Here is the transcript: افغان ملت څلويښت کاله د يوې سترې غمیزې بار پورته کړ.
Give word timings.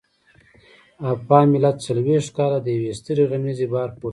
افغان 1.15 1.45
ملت 1.53 1.75
څلويښت 1.85 2.29
کاله 2.37 2.57
د 2.61 2.67
يوې 2.75 2.91
سترې 2.99 3.23
غمیزې 3.31 3.67
بار 3.73 3.89
پورته 3.99 4.03
کړ. 4.09 4.09